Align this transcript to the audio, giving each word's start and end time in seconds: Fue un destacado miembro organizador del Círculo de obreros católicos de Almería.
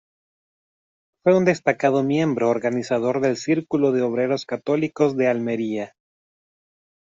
Fue 1.21 1.37
un 1.37 1.45
destacado 1.45 2.01
miembro 2.01 2.49
organizador 2.49 3.21
del 3.21 3.37
Círculo 3.37 3.91
de 3.91 4.01
obreros 4.01 4.47
católicos 4.47 5.15
de 5.15 5.27
Almería. 5.27 5.95